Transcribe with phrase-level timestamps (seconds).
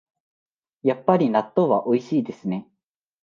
[0.81, 2.67] やっぱり納豆はおいしいですね